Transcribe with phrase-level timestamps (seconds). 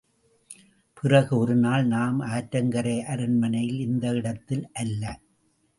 [0.93, 5.19] பிறகு ஒருநாள் நாம் ஆற்றங்கரை அரண்மனையில் இந்த இடத்தில் அல்ல.